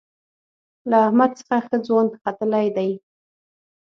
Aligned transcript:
له 0.89 0.97
احمد 1.05 1.31
څخه 1.39 1.57
ښه 1.65 1.77
ځوان 1.87 2.07
ختلی 2.21 2.67
دی. 2.75 2.89